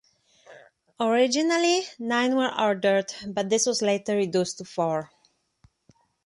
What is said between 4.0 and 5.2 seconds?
reduced to four.